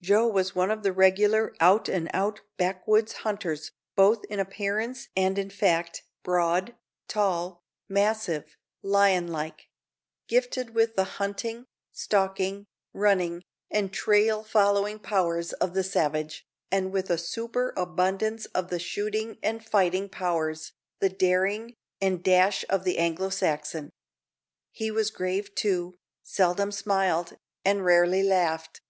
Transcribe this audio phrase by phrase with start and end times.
[0.00, 5.36] Joe was one of the regular out and out backwoods hunters, both in appearance and
[5.38, 6.74] in fact broad,
[7.08, 9.68] tall, massive, lion like;
[10.28, 17.10] gifted with the hunting, stalking, running, and trail following powers of the savage, and with
[17.10, 23.28] a superabundance of the shooting and fighting powers, the daring, and dash of the Anglo
[23.28, 23.90] Saxon.
[24.70, 28.80] He was grave, too seldom smiled, and rarely laughed.